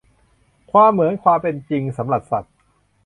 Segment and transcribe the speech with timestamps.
[0.71, 1.37] ความเหมือนเป็นความ
[1.69, 2.53] จริงสำหรับสัตว์